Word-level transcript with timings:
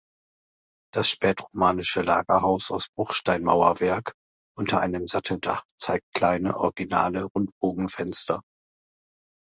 Das 0.95 1.09
spätromanische 1.11 2.01
Langhaus 2.01 2.71
aus 2.71 2.87
Bruchsteinmauerwerk 2.95 4.15
unter 4.57 4.79
einem 4.79 5.05
Satteldach 5.05 5.63
zeigt 5.77 6.11
kleine 6.15 6.57
originale 6.57 7.25
Rundbogenfenster. 7.25 8.41